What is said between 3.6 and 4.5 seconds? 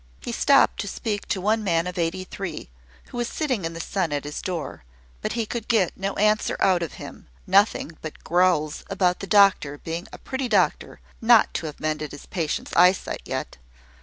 in the sun at his